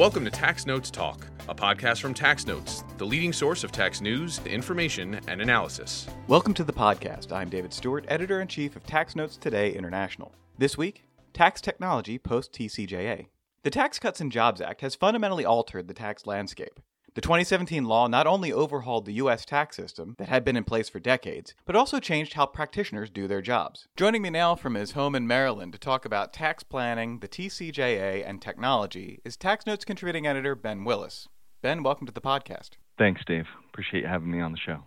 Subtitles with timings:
[0.00, 4.00] Welcome to Tax Notes Talk, a podcast from Tax Notes, the leading source of tax
[4.00, 6.06] news, information, and analysis.
[6.26, 7.32] Welcome to the podcast.
[7.32, 10.32] I'm David Stewart, editor in chief of Tax Notes Today International.
[10.56, 11.04] This week,
[11.34, 13.26] tax technology post TCJA.
[13.62, 16.80] The Tax Cuts and Jobs Act has fundamentally altered the tax landscape.
[17.14, 19.44] The 2017 law not only overhauled the U.S.
[19.44, 23.26] tax system that had been in place for decades, but also changed how practitioners do
[23.26, 23.88] their jobs.
[23.96, 28.24] Joining me now from his home in Maryland to talk about tax planning, the TCJA,
[28.24, 31.28] and technology is Tax Notes contributing editor Ben Willis.
[31.62, 32.70] Ben, welcome to the podcast.
[32.96, 33.46] Thanks, Dave.
[33.70, 34.84] Appreciate you having me on the show.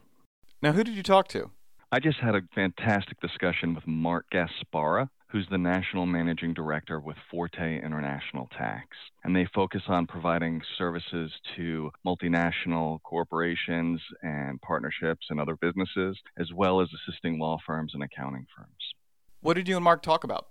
[0.61, 1.51] Now, who did you talk to?
[1.91, 7.17] I just had a fantastic discussion with Mark Gaspara, who's the national managing director with
[7.31, 8.85] Forte International Tax.
[9.23, 16.53] And they focus on providing services to multinational corporations and partnerships and other businesses, as
[16.53, 18.69] well as assisting law firms and accounting firms.
[19.41, 20.49] What did you and Mark talk about?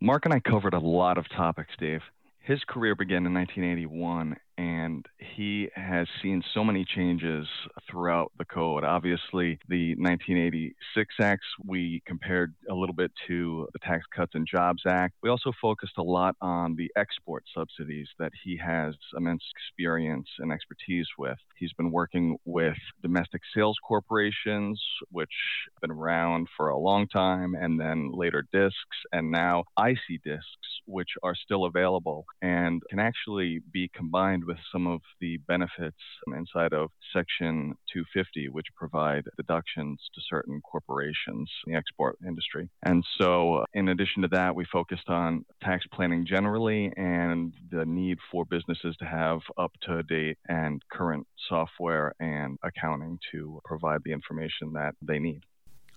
[0.00, 2.02] Mark and I covered a lot of topics, Dave.
[2.40, 7.46] His career began in 1981, and he has seen so many changes
[7.90, 8.84] throughout the code.
[8.84, 14.82] Obviously, the 1986 acts we compared a little bit to the Tax Cuts and Jobs
[14.86, 15.14] Act.
[15.22, 20.52] We also focused a lot on the export subsidies that he has immense experience and
[20.52, 21.38] expertise with.
[21.56, 25.28] He's been working with domestic sales corporations, which
[25.74, 28.76] have been around for a long time, and then later discs,
[29.12, 30.44] and now IC discs,
[30.86, 35.96] which are still available and can actually be combined with some of the benefits
[36.34, 42.68] inside of Section 250, which provide deductions to certain corporations in the export industry.
[42.82, 47.84] And so, uh, in addition to that, we focused on tax planning generally and the
[47.84, 54.00] need for businesses to have up to date and current software and accounting to provide
[54.04, 55.42] the information that they need.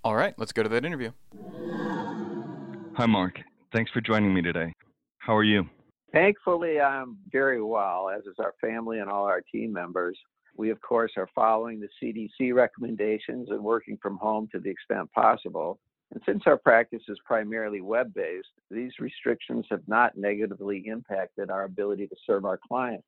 [0.03, 1.11] All right, let's go to that interview.
[2.95, 3.39] Hi, Mark.
[3.71, 4.73] Thanks for joining me today.
[5.19, 5.69] How are you?
[6.11, 10.17] Thankfully, I'm very well, as is our family and all our team members.
[10.57, 15.11] We, of course, are following the CDC recommendations and working from home to the extent
[15.13, 15.79] possible.
[16.11, 21.65] And since our practice is primarily web based, these restrictions have not negatively impacted our
[21.65, 23.07] ability to serve our clients.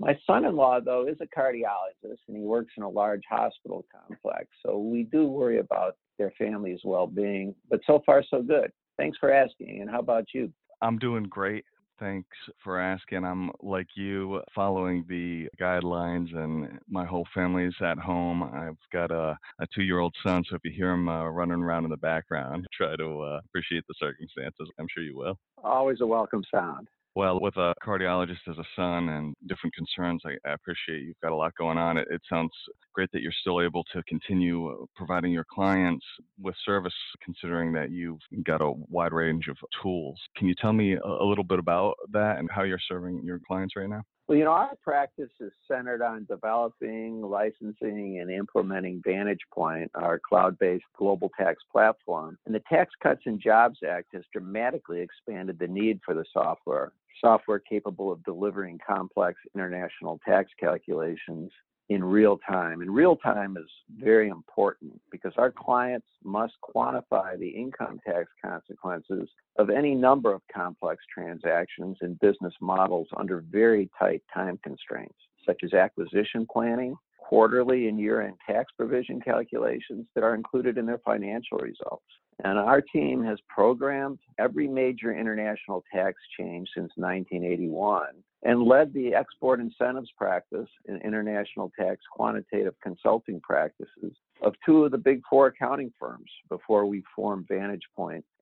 [0.00, 3.84] My son in law, though, is a cardiologist and he works in a large hospital
[3.92, 4.46] complex.
[4.64, 8.72] So we do worry about their family's well being, but so far, so good.
[8.96, 9.80] Thanks for asking.
[9.82, 10.52] And how about you?
[10.80, 11.64] I'm doing great.
[11.98, 13.24] Thanks for asking.
[13.24, 18.42] I'm like you, following the guidelines, and my whole family's at home.
[18.42, 21.60] I've got a, a two year old son, so if you hear him uh, running
[21.60, 24.70] around in the background, try to uh, appreciate the circumstances.
[24.78, 25.38] I'm sure you will.
[25.64, 26.88] Always a welcome sound.
[27.14, 31.32] Well, with a cardiologist as a son and different concerns, I, I appreciate you've got
[31.32, 31.96] a lot going on.
[31.96, 32.52] It, it, sounds
[32.92, 36.04] great that you're still able to continue uh, providing your clients
[36.40, 40.20] with service, considering that you've got a wide range of tools.
[40.36, 43.40] Can you tell me a, a little bit about that and how you're serving your
[43.48, 44.02] clients right now?
[44.28, 50.58] Well, you know, our practice is centered on developing, licensing, and implementing VantagePoint, our cloud
[50.58, 52.36] based global tax platform.
[52.44, 56.92] And the Tax Cuts and Jobs Act has dramatically expanded the need for the software
[57.22, 61.50] software capable of delivering complex international tax calculations
[61.88, 62.82] in real time.
[62.82, 69.28] And real time is very important because our clients must quantify the income tax consequences
[69.56, 75.16] of any number of complex transactions and business models under very tight time constraints,
[75.46, 80.86] such as acquisition planning, quarterly and year end tax provision calculations that are included in
[80.86, 82.04] their financial results.
[82.44, 88.06] And our team has programmed every major international tax change since 1981
[88.44, 94.12] and led the export incentives practice and international tax quantitative consulting practices
[94.42, 97.82] of two of the big four accounting firms before we formed Vantage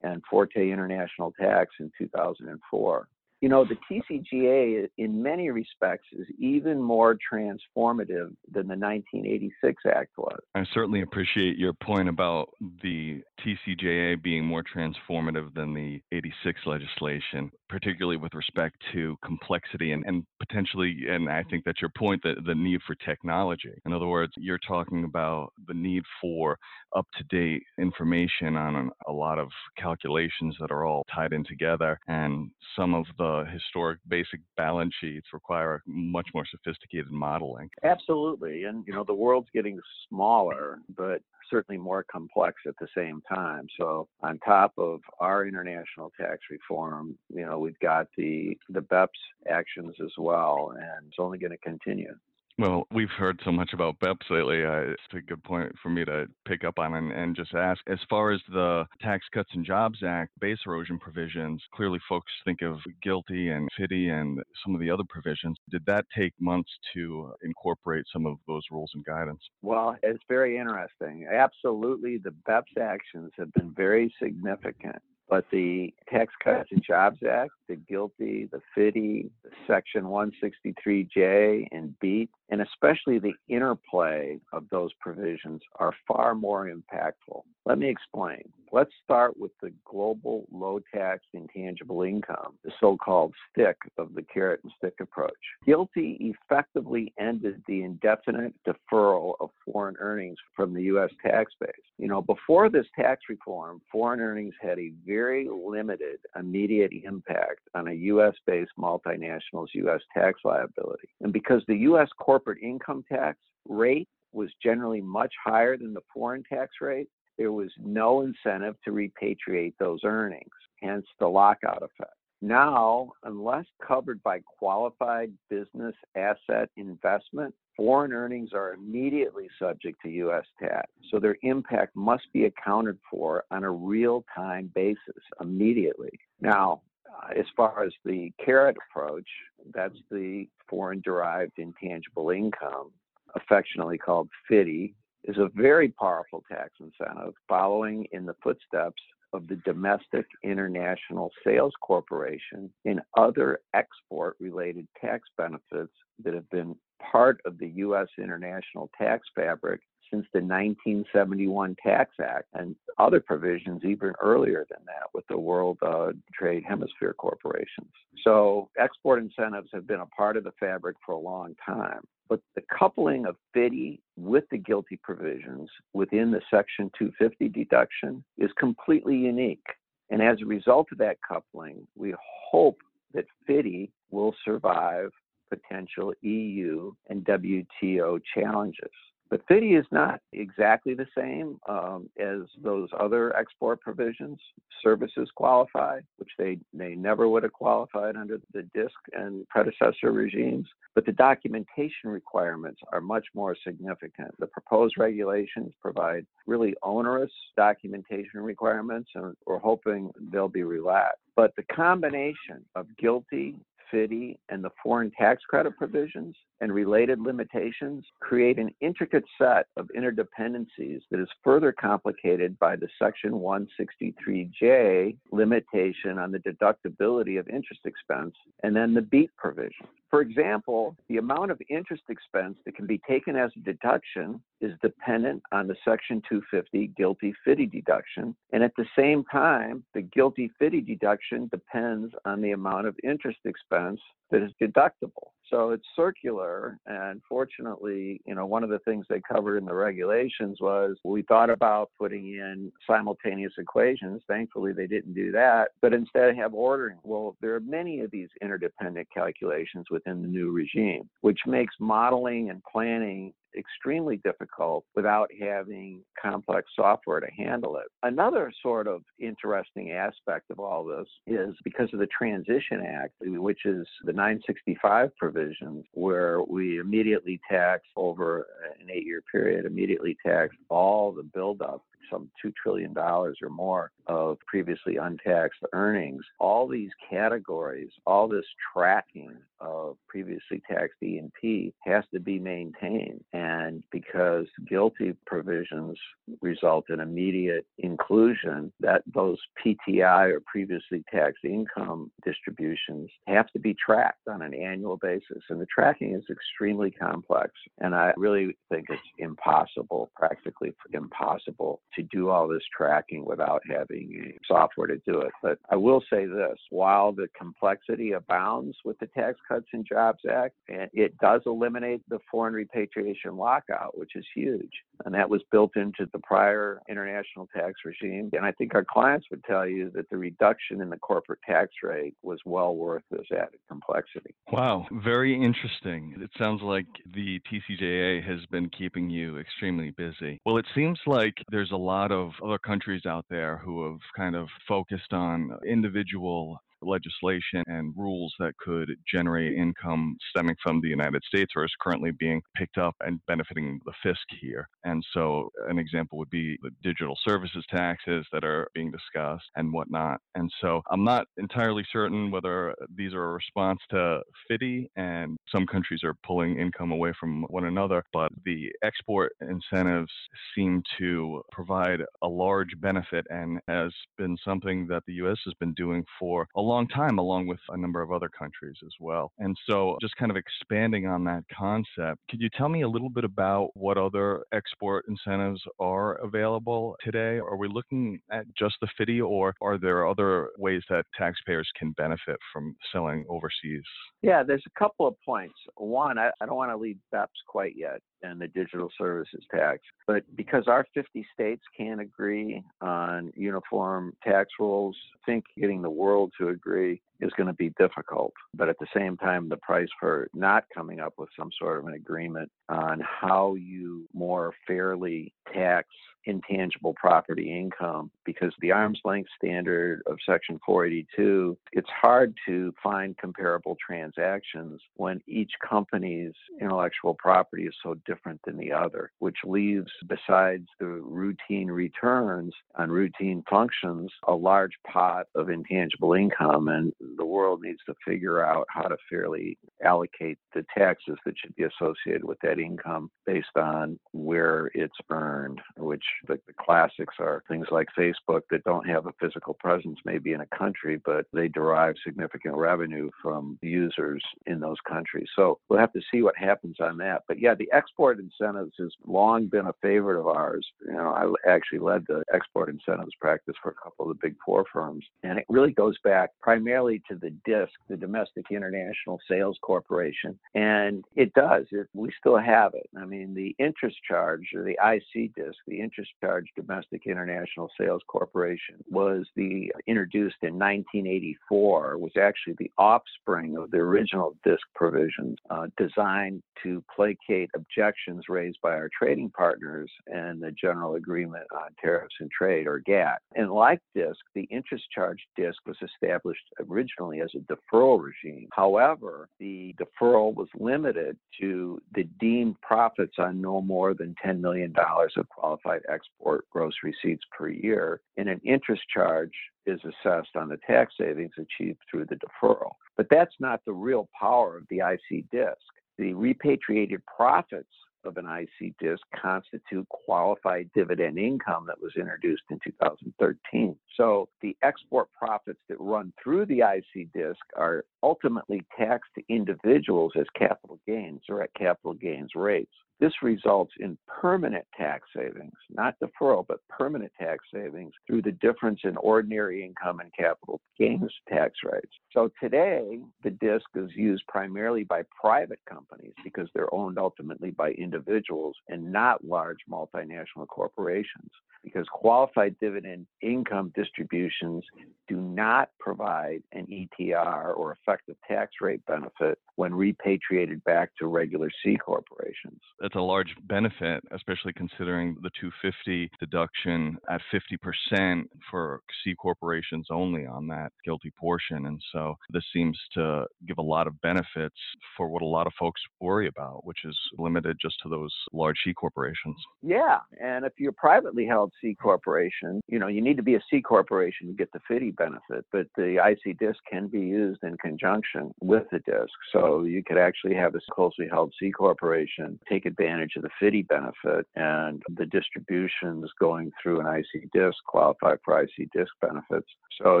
[0.02, 3.08] and Forte International Tax in 2004
[3.44, 10.12] you know, the TCJA in many respects is even more transformative than the 1986 Act
[10.16, 10.38] was.
[10.54, 12.48] I certainly appreciate your point about
[12.82, 20.06] the TCJA being more transformative than the 86 legislation, particularly with respect to complexity and,
[20.06, 23.74] and potentially, and I think that's your point, the, the need for technology.
[23.84, 26.56] In other words, you're talking about the need for
[26.96, 31.98] up to date information on a lot of calculations that are all tied in together,
[32.08, 37.68] and some of the historic basic balance sheets require much more sophisticated modeling.
[37.82, 38.64] Absolutely.
[38.64, 39.78] And, you know, the world's getting
[40.08, 43.66] smaller, but certainly more complex at the same time.
[43.78, 49.08] So on top of our international tax reform, you know, we've got the the BEPS
[49.48, 52.14] actions as well, and it's only going to continue.
[52.56, 54.64] Well, we've heard so much about BEPS lately.
[54.64, 57.80] Uh, it's a good point for me to pick up on and, and, just ask.
[57.88, 62.62] As far as the Tax Cuts and Jobs Act base erosion provisions, clearly folks think
[62.62, 65.56] of GILTI and FDII and some of the other provisions.
[65.70, 69.40] Did that take months to incorporate some of those rules and guidance?
[69.62, 71.26] Well, it's very interesting.
[71.32, 75.02] Absolutely, the BEPS actions have been very significant.
[75.28, 81.98] But the Tax Cuts and Jobs Act, the GILTI, the FDII, the Section 163J and
[82.00, 87.42] BEAT, and especially the interplay of those provisions are far more impactful.
[87.66, 88.42] Let me explain.
[88.72, 94.22] Let's start with the global low tax intangible income, the so called stick of the
[94.22, 95.32] carrot and stick approach.
[95.66, 101.10] GILTI effectively ended the indefinite deferral of foreign earnings from the U.S.
[101.24, 101.70] tax base.
[101.98, 107.88] You know, before this tax reform, foreign earnings had a very limited immediate impact on
[107.88, 108.34] a U.S.
[108.46, 110.00] based multinational's U.S.
[110.16, 111.08] tax liability.
[111.20, 112.08] And because the U.S.
[112.18, 117.08] corporate income tax rate was generally much higher than the foreign tax rate,
[117.38, 120.50] there was no incentive to repatriate those earnings,
[120.82, 122.14] hence the lockout effect.
[122.42, 130.44] Now, unless covered by qualified business asset investment, foreign earnings are immediately subject to U.S.
[130.60, 130.90] tax.
[131.10, 136.10] So their impact must be accounted for on a real time basis immediately.
[136.40, 136.82] Now,
[137.14, 139.28] Uh, as far as the carrot approach,
[139.72, 142.90] that's the foreign derived intangible income,
[143.34, 144.94] affectionately called FDII,
[145.24, 149.02] is a very powerful tax incentive following in the footsteps
[149.32, 156.76] of the domestic international sales corporation and other export related tax benefits that have been
[157.10, 158.06] part of the U.S.
[158.18, 159.80] international tax fabric
[160.14, 165.78] since the 1971 Tax Act and other provisions even earlier than that with the World
[165.82, 167.90] uh, Trade Hemisphere corporations.
[168.22, 172.00] So export incentives have been a part of the fabric for a long time.
[172.28, 178.50] But the coupling of FDII with the GILTI provisions within the Section 250 deduction is
[178.58, 179.66] completely unique.
[180.10, 182.14] And as a result of that coupling, we
[182.50, 182.78] hope
[183.14, 185.10] that FDII will survive
[185.50, 188.90] potential EU and WTO challenges.
[189.30, 194.38] But FDII is not exactly the same um, as those other export provisions.
[194.82, 200.66] Services qualify, which they, they never would have qualified under the DISC and predecessor regimes.
[200.94, 204.38] But the documentation requirements are much more significant.
[204.38, 211.18] The proposed regulations provide really onerous documentation requirements, and we're hoping they'll be relaxed.
[211.34, 213.56] But the combination of GILTI,
[213.92, 219.88] FDII and the foreign tax credit provisions and related limitations create an intricate set of
[219.96, 227.82] interdependencies that is further complicated by the Section 163J limitation on the deductibility of interest
[227.84, 229.86] expense and then the BEAT provision.
[230.10, 234.72] For example, the amount of interest expense that can be taken as a deduction is
[234.80, 240.52] dependent on the Section 250 GILTI FDII deduction, and at the same time, the GILTI
[240.60, 244.00] FDII deduction depends on the amount of interest expense
[244.30, 245.33] that is deductible.
[245.50, 246.78] So it's circular.
[246.86, 251.22] And fortunately, you know, one of the things they covered in the regulations was we
[251.22, 254.22] thought about putting in simultaneous equations.
[254.28, 256.98] Thankfully, they didn't do that, but instead have ordering.
[257.02, 262.50] Well, there are many of these interdependent calculations within the new regime, which makes modeling
[262.50, 267.86] and planning extremely difficult without having complex software to handle it.
[268.02, 273.64] Another sort of interesting aspect of all this is because of the Transition Act, which
[273.64, 278.46] is the 965 provisions, where we immediately tax over
[278.80, 284.38] an eight year period, immediately tax all the buildup some $2 trillion or more of
[284.46, 286.22] previously untaxed earnings.
[286.38, 293.24] All these categories, all this tracking of previously taxed E&P has to be maintained.
[293.32, 295.96] And because GILTI provisions
[296.42, 303.74] result in immediate inclusion, that those PTI or previously taxed income distributions have to be
[303.74, 305.42] tracked on an annual basis.
[305.48, 307.52] And the tracking is extremely complex.
[307.80, 314.34] And I really think it's impossible, practically impossible, to do all this tracking without having
[314.46, 315.32] software to do it.
[315.42, 320.20] But I will say this while the complexity abounds with the Tax Cuts and Jobs
[320.30, 324.72] Act, it does eliminate the foreign repatriation lockout, which is huge.
[325.04, 328.30] And that was built into the prior international tax regime.
[328.32, 331.70] And I think our clients would tell you that the reduction in the corporate tax
[331.82, 334.34] rate was well worth this added complexity.
[334.52, 336.14] Wow, very interesting.
[336.20, 340.40] It sounds like the TCJA has been keeping you extremely busy.
[340.44, 344.34] Well, it seems like there's a lot of other countries out there who have kind
[344.34, 351.22] of focused on individual legislation and rules that could generate income stemming from the United
[351.24, 354.68] States or is currently being picked up and benefiting the fisc here.
[354.84, 359.72] And so, an example would be the digital services taxes that are being discussed and
[359.72, 360.20] whatnot.
[360.34, 365.66] And so, I'm not entirely certain whether these are a response to FDII and some
[365.66, 370.12] countries are pulling income away from one another, but the export incentives
[370.54, 375.38] seem to provide a large benefit and has been something that the U.S.
[375.44, 378.92] has been doing for a long time, along with a number of other countries as
[379.00, 379.32] well.
[379.38, 383.08] And so, just kind of expanding on that concept, could you tell me a little
[383.08, 387.38] bit about what other export incentives are available today?
[387.38, 391.92] Are we looking at just the FDII, or are there other ways that taxpayers can
[391.92, 393.82] benefit from selling overseas?
[394.22, 395.54] Yeah, there's a couple of points.
[395.76, 399.80] One, I, I don't want to leave BEPS quite yet and the digital services tax.
[400.06, 405.90] But because our 50 states can't agree on uniform tax rules, I think getting the
[405.90, 408.32] world to agree is going to be difficult.
[408.54, 411.86] But at the same time, the price for not coming up with some sort of
[411.86, 415.88] an agreement on how you more fairly tax
[416.26, 423.16] intangible property income because the arm's length standard of section 482 it's hard to find
[423.18, 429.90] comparable transactions when each company's intellectual property is so different than the other which leaves
[430.08, 437.24] besides the routine returns on routine functions a large pot of intangible income and the
[437.24, 442.24] world needs to figure out how to fairly allocate the taxes that should be associated
[442.24, 447.88] with that income based on where it's earned, which the, the, classics are things like
[447.98, 452.54] Facebook that don't have a physical presence maybe in a country, but they derive significant
[452.56, 455.28] revenue from users in those countries.
[455.36, 457.22] So we'll have to see what happens on that.
[457.28, 460.66] But yeah, the export incentives has long been a favorite of ours.
[460.86, 464.36] You know, I actually led the export incentives practice for a couple of the big
[464.44, 469.58] four firms, and it really goes back primarily to the DISC, the Domestic International Sales
[469.62, 471.66] Corporation, and it does.
[471.70, 472.88] It, we still have it.
[472.98, 478.02] I mean, the interest charge or the IC DISC, the interest charge Domestic International Sales
[478.06, 481.98] Corporation, was the introduced in 1984.
[481.98, 488.58] Was actually the offspring of the original DISC provisions, uh, designed to placate objections raised
[488.62, 493.20] by our trading partners and the General Agreement on Tariffs and Trade, or GATT.
[493.34, 498.48] And like DISC, the interest charge DISC was established originally as a deferral regime.
[498.52, 504.74] However, the deferral was limited to the deemed profits on no more than $10 million
[504.76, 509.32] of qualified export gross receipts per year, and an interest charge
[509.66, 512.72] is assessed on the tax savings achieved through the deferral.
[512.96, 515.56] But that's not the real power of the IC DISC.
[515.98, 517.68] The repatriated profits
[518.06, 523.76] of an IC disc constitute qualified dividend income that was introduced in 2013.
[523.96, 530.12] So the export profits that run through the IC disc are ultimately taxed to individuals
[530.18, 532.72] as capital gains or at capital gains rates.
[533.00, 538.80] This results in permanent tax savings, not deferral, but permanent tax savings through the difference
[538.84, 541.92] in ordinary income and capital gains tax rates.
[542.12, 547.72] So today, the DISC is used primarily by private companies because they're owned ultimately by
[547.72, 551.30] individuals and not large multinational corporations
[551.64, 554.62] because qualified dividend income distributions
[555.08, 561.48] do not provide an ETR or effective tax rate benefit when repatriated back to regular
[561.62, 562.60] C corporations.
[562.80, 570.26] That's a large benefit, especially considering the 250 deduction at 50% for C corporations only
[570.26, 571.66] on that GILTI portion.
[571.66, 574.56] And so this seems to give a lot of benefits
[574.96, 578.56] for what a lot of folks worry about, which is limited just to those large
[578.64, 579.36] C corporations.
[579.62, 579.98] Yeah.
[580.22, 583.60] And if you're privately held C corporation, you know, you need to be a C
[583.60, 588.32] corporation to get the FDII benefit, but the IC disc can be used in conjunction
[588.40, 589.12] with the disc.
[589.32, 593.68] So you could actually have a closely held C corporation take advantage of the FDII
[593.68, 599.48] benefit and the distributions going through an IC disc qualify for IC disc benefits.
[599.82, 600.00] So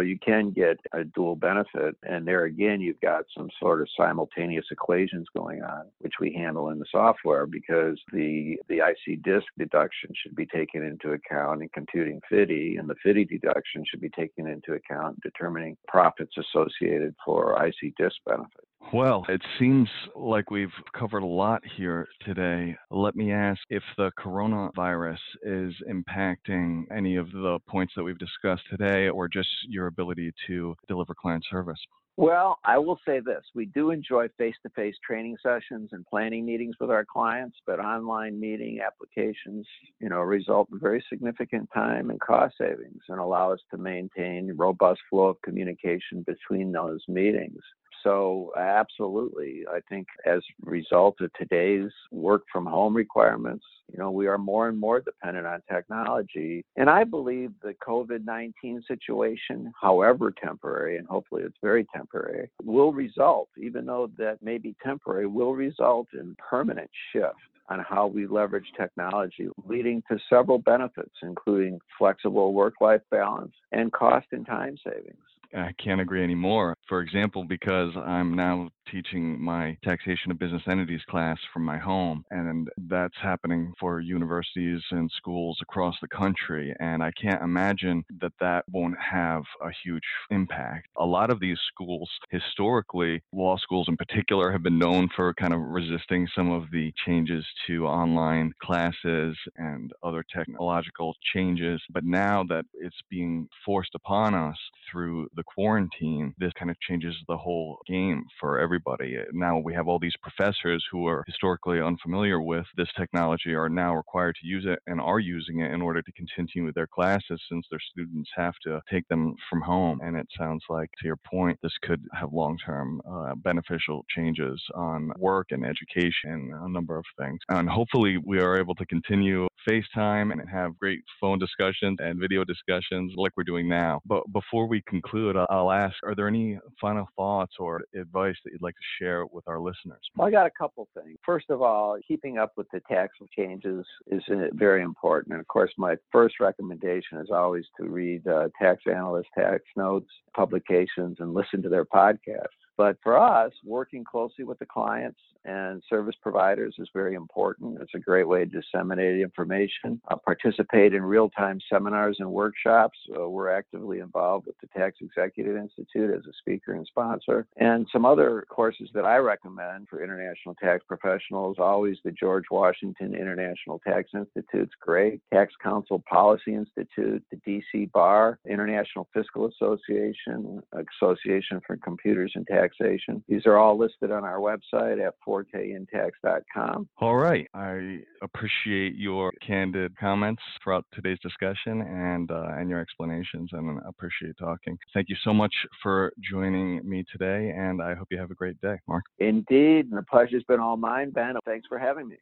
[0.00, 1.96] you can get a dual benefit.
[2.02, 6.70] And there again, you've got some sort of simultaneous equations going on, which we handle
[6.70, 11.68] in the software because the, the IC disc deduction should be taken into account in
[11.70, 17.14] computing FDII, and the FDII deduction should be taken into account in determining profits associated
[17.24, 18.66] for IC disc benefit.
[18.92, 22.76] Well, it seems like we've covered a lot here today.
[22.90, 28.62] Let me ask if the coronavirus is impacting any of the points that we've discussed
[28.70, 31.78] today or just your ability to deliver client service.
[32.16, 33.42] Well, I will say this.
[33.56, 37.80] We do enjoy face to face training sessions and planning meetings with our clients, but
[37.80, 39.66] online meeting applications,
[39.98, 44.52] you know, result in very significant time and cost savings and allow us to maintain
[44.56, 47.60] robust flow of communication between those meetings.
[48.04, 54.10] So, absolutely, I think as a result of today's work from home requirements, you know,
[54.10, 56.64] we are more and more dependent on technology.
[56.76, 62.92] And I believe the COVID 19 situation, however temporary, and hopefully it's very temporary, will
[62.92, 67.36] result, even though that may be temporary, will result in permanent shift
[67.70, 73.90] on how we leverage technology, leading to several benefits, including flexible work life balance and
[73.92, 75.16] cost and time savings.
[75.54, 76.76] I can't agree anymore.
[76.88, 82.24] For example, because I'm now teaching my taxation of business entities class from my home,
[82.30, 86.74] and that's happening for universities and schools across the country.
[86.80, 90.88] And I can't imagine that that won't have a huge impact.
[90.98, 95.54] A lot of these schools, historically, law schools in particular, have been known for kind
[95.54, 101.80] of resisting some of the changes to online classes and other technological changes.
[101.90, 104.56] But now that it's being forced upon us
[104.90, 109.16] through the quarantine, this kind of changes the whole game for everybody.
[109.32, 113.94] Now we have all these professors who are historically unfamiliar with this technology are now
[113.94, 117.40] required to use it and are using it in order to continue with their classes
[117.48, 120.00] since their students have to take them from home.
[120.02, 124.60] And it sounds like, to your point, this could have long term uh, beneficial changes
[124.74, 127.38] on work and education, a number of things.
[127.50, 132.44] And hopefully, we are able to continue FaceTime and have great phone discussions and video
[132.44, 134.00] discussions like we're doing now.
[134.04, 138.62] But before we conclude, I'll ask Are there any final thoughts or advice that you'd
[138.64, 140.00] like to share with our listeners?
[140.16, 141.16] Well, I got a couple things.
[141.24, 145.32] First of all, keeping up with the tax changes is uh, very important.
[145.32, 150.10] And of course, my first recommendation is always to read uh, tax analyst tax notes,
[150.34, 152.63] publications, and listen to their podcasts.
[152.76, 157.78] But for us, working closely with the clients and service providers is very important.
[157.80, 162.98] It's a great way to disseminate information, uh, participate in real time seminars and workshops.
[163.14, 167.46] Uh, we're actively involved with the Tax Executive Institute as a speaker and sponsor.
[167.56, 173.14] And some other courses that I recommend for international tax professionals always the George Washington
[173.14, 181.60] International Tax Institute's great, Tax Council Policy Institute, the DC Bar, International Fiscal Association, Association
[181.66, 183.22] for Computers and Taxation.
[183.28, 186.88] These are all listed on our website at 4kintax.com.
[186.98, 187.46] All right.
[187.54, 194.36] I appreciate your candid comments throughout today's discussion and uh, and your explanations, and appreciate
[194.38, 194.78] talking.
[194.92, 198.60] Thank you so much for joining me today, and I hope you have a great
[198.60, 199.04] day, Mark.
[199.18, 201.34] Indeed, and the pleasure's been all mine, Ben.
[201.44, 202.16] Thanks for having me.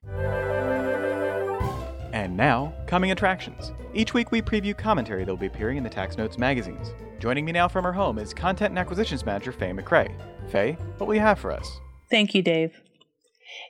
[2.12, 3.72] And now, coming attractions.
[3.94, 6.92] Each week we preview commentary that will be appearing in the Tax Notes magazines.
[7.18, 10.14] Joining me now from her home is Content and Acquisitions Manager Faye McRae.
[10.50, 11.80] Faye, what will you have for us?
[12.10, 12.80] Thank you, Dave.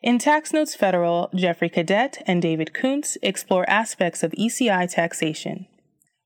[0.02, 5.66] In Tax Notes Federal, Jeffrey Cadet and David Kuntz explore aspects of ECI taxation.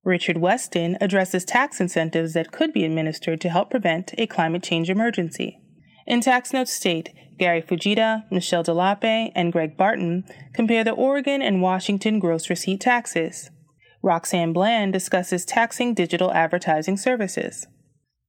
[0.04, 4.88] Richard Weston addresses tax incentives that could be administered to help prevent a climate change
[4.88, 5.58] emergency.
[6.06, 11.62] In Tax Notes State, Gary Fujita, Michelle Delape, and Greg Barton compare the Oregon and
[11.62, 13.50] Washington gross receipt taxes.
[14.02, 17.66] Roxanne Bland discusses taxing digital advertising services.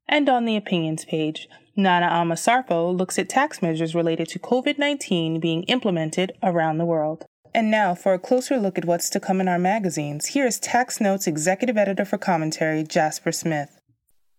[0.08, 4.78] And on the opinions page, Nana Ama Sarfo looks at tax measures related to COVID
[4.78, 7.26] 19 being implemented around the world.
[7.54, 10.60] And now, for a closer look at what's to come in our magazines, here is
[10.60, 13.80] Tax Notes Executive Editor for Commentary, Jasper Smith.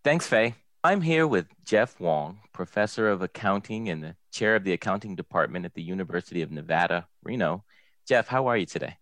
[0.04, 0.54] Thanks, Faye.
[0.84, 5.64] I'm here with Jeff Wong, Professor of Accounting and the Chair of the Accounting Department
[5.64, 7.64] at the University of Nevada, Reno.
[8.06, 8.96] Jeff, how are you today?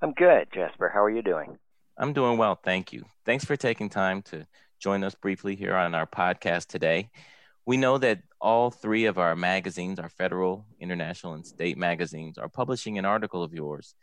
[0.00, 0.88] I'm good, Jasper.
[0.88, 1.58] How are you doing?
[1.98, 3.04] I'm doing well, thank you.
[3.26, 4.46] Thanks for taking time to
[4.78, 7.10] join us briefly here on our podcast today.
[7.66, 12.48] We know that all three of our magazines, our federal, international, and state magazines, are
[12.48, 13.94] publishing an article of yours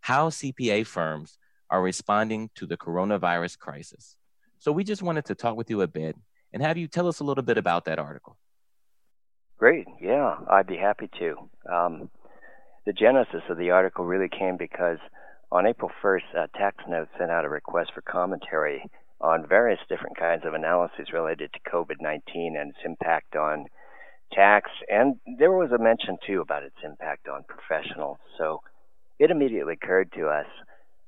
[0.00, 1.38] How CPA Firms
[1.70, 4.16] Are Responding to the Coronavirus Crisis.
[4.58, 6.16] So we just wanted to talk with you a bit
[6.52, 8.36] and have you tell us a little bit about that article.
[9.58, 9.86] Great.
[10.00, 11.36] Yeah, I'd be happy to.
[11.70, 12.10] Um,
[12.84, 14.98] the genesis of the article really came because
[15.50, 18.84] on April 1st, uh, TaxNote sent out a request for commentary
[19.20, 23.66] on various different kinds of analyses related to COVID 19 and its impact on
[24.32, 24.70] tax.
[24.88, 28.18] And there was a mention, too, about its impact on professionals.
[28.38, 28.60] So
[29.18, 30.46] it immediately occurred to us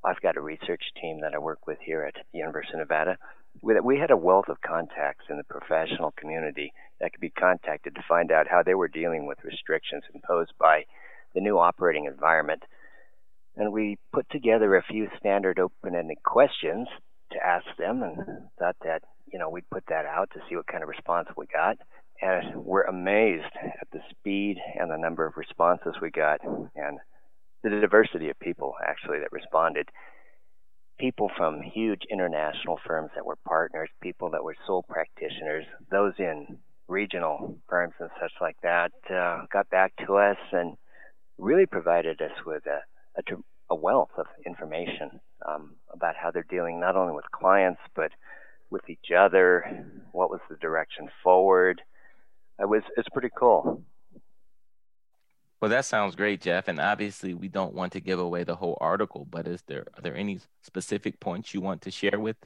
[0.04, 3.18] I've got a research team that I work with here at the University of Nevada.
[3.62, 8.04] We had a wealth of contacts in the professional community that could be contacted to
[8.08, 10.84] find out how they were dealing with restrictions imposed by
[11.34, 12.62] the new operating environment.
[13.56, 16.88] And we put together a few standard open ended questions
[17.32, 18.16] to ask them and
[18.58, 21.46] thought that, you know, we'd put that out to see what kind of response we
[21.46, 21.76] got.
[22.20, 26.98] And we're amazed at the speed and the number of responses we got and
[27.62, 29.88] the diversity of people actually that responded.
[30.98, 36.58] People from huge international firms that were partners, people that were sole practitioners, those in
[36.88, 40.76] regional firms and such like that, uh, got back to us and
[41.38, 42.80] really provided us with a,
[43.16, 43.36] a,
[43.70, 48.10] a wealth of information um, about how they're dealing not only with clients but
[48.70, 49.86] with each other.
[50.12, 51.80] What was the direction forward?
[52.58, 53.82] It was it's pretty cool.
[55.60, 56.68] Well, that sounds great, Jeff.
[56.68, 60.02] And obviously, we don't want to give away the whole article, but is there are
[60.02, 62.36] there any specific points you want to share with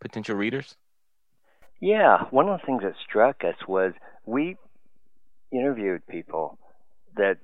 [0.00, 0.76] potential readers?
[1.80, 3.92] Yeah, one of the things that struck us was
[4.26, 4.56] we
[5.50, 6.58] interviewed people
[7.16, 7.38] that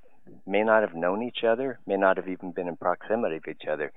[0.47, 3.67] may not have known each other, may not have even been in proximity of each
[3.69, 3.93] other,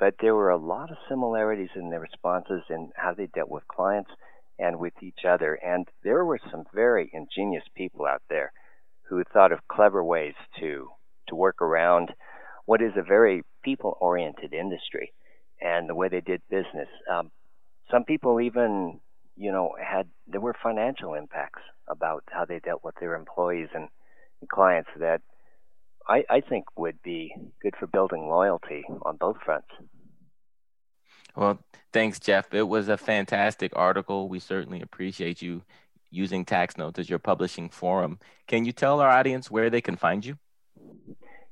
[0.00, 3.68] but there were a lot of similarities in their responses and how they dealt with
[3.68, 4.10] clients
[4.58, 5.54] and with each other.
[5.54, 8.52] And there were some very ingenious people out there
[9.08, 10.88] who thought of clever ways to
[11.28, 12.12] to work around
[12.66, 15.12] what is a very people oriented industry
[15.60, 16.88] and the way they did business.
[17.10, 17.30] Um,
[17.90, 19.00] some people even,
[19.36, 23.88] you know, had there were financial impacts about how they dealt with their employees and,
[24.40, 25.20] and clients that
[26.08, 29.68] I, I think would be good for building loyalty on both fronts.
[31.36, 31.58] Well,
[31.92, 32.54] thanks, Jeff.
[32.54, 34.28] It was a fantastic article.
[34.28, 35.62] We certainly appreciate you
[36.14, 38.18] using Tax Notes as your publishing forum.
[38.46, 40.38] Can you tell our audience where they can find you?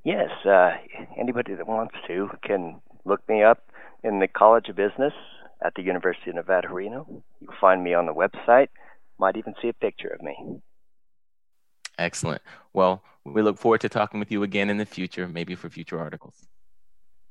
[0.05, 0.71] Yes, uh,
[1.19, 3.71] anybody that wants to can look me up
[4.03, 5.13] in the College of Business
[5.65, 7.07] at the University of Nevada, Reno.
[7.41, 8.69] You can find me on the website.
[9.19, 10.61] Might even see a picture of me.
[11.99, 12.43] Excellent.
[12.73, 16.01] Well, we look forward to talking with you again in the future, maybe for future
[16.01, 16.47] articles.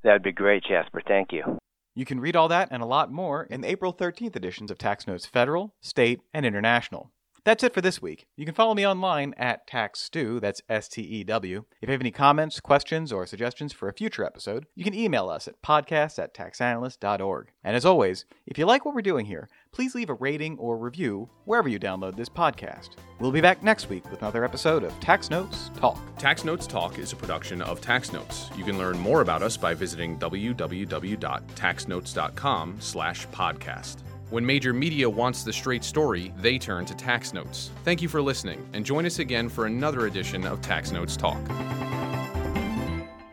[0.04, 1.02] That'd be great, Jasper.
[1.06, 1.58] Thank you.
[1.94, 4.78] You can read all that and a lot more in the April 13th editions of
[4.78, 7.12] Tax Notes Federal, State, and International.
[7.44, 8.28] That's it for this week.
[8.36, 11.64] You can follow me online at TaxStew, that's S T E W.
[11.82, 15.28] If you have any comments, questions, or suggestions for a future episode, you can email
[15.28, 17.52] us at podcast at taxanalysts.org.
[17.64, 20.78] And as always, if you like what we're doing here, please leave a rating or
[20.78, 22.90] review wherever you download this podcast.
[23.20, 25.98] We'll be back next week with another episode of Tax Notes Talk.
[26.20, 28.52] Tax Notes Talk is a production of Tax Notes.
[28.56, 34.04] You can learn more about us by visiting www.taxnotes.com slash podcast.
[34.32, 37.70] When major media wants the straight story, they turn to Tax Notes.
[37.84, 41.46] Thank you for listening, and join us again for another edition of Tax Notes Talk.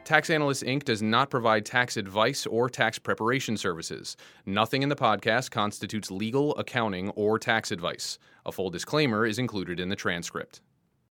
[0.05, 0.83] Tax Analysts Inc.
[0.83, 4.17] does not provide tax advice or tax preparation services.
[4.45, 8.19] Nothing in the podcast constitutes legal, accounting, or tax advice.
[8.45, 10.63] A full disclaimer is included in the transcript.